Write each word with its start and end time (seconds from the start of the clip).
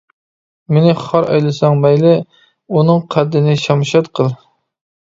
مېنى 0.77 0.95
خار 1.01 1.27
ئەيلىسەڭ 1.35 1.77
مەيلى، 1.83 2.15
ئۇنىڭ 2.79 3.07
قەددىنى 3.17 3.57
شەمشاد 3.67 4.15
قىل. 4.21 4.35